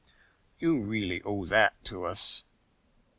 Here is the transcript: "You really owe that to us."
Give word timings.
"You 0.57 0.81
really 0.83 1.21
owe 1.21 1.45
that 1.45 1.75
to 1.85 2.05
us." 2.05 2.41